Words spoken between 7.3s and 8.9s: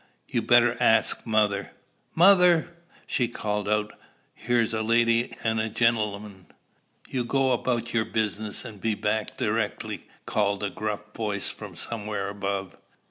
about yer business, and